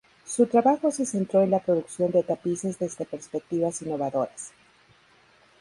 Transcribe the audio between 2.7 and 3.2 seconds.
desde